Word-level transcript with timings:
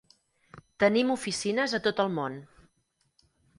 Tenim 0.83 1.11
oficines 1.17 1.77
a 1.77 1.81
tot 1.89 2.03
el 2.07 2.11
món. 2.17 2.41